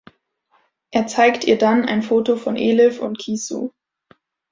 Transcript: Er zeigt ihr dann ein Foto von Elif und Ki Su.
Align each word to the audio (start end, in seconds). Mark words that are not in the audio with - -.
Er 0.89 1.05
zeigt 1.05 1.43
ihr 1.43 1.59
dann 1.59 1.85
ein 1.85 2.01
Foto 2.01 2.35
von 2.35 2.55
Elif 2.57 2.99
und 3.03 3.19
Ki 3.19 3.37
Su. 3.37 3.69